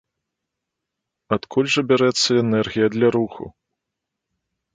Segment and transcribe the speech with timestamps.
[1.37, 3.43] Адкуль жа бярэцца энергія для руху?